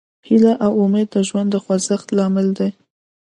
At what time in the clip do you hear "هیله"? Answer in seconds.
0.27-0.53